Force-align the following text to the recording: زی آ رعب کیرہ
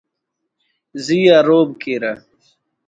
زی 1.03 1.19
آ 1.37 1.39
رعب 1.47 1.69
کیرہ 1.81 2.13